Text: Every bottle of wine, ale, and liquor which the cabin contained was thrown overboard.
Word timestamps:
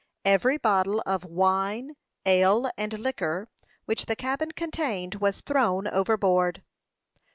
Every 0.25 0.57
bottle 0.57 1.03
of 1.05 1.25
wine, 1.25 1.95
ale, 2.25 2.71
and 2.75 2.91
liquor 2.97 3.47
which 3.85 4.07
the 4.07 4.15
cabin 4.15 4.49
contained 4.49 5.13
was 5.21 5.41
thrown 5.41 5.87
overboard. 5.87 6.63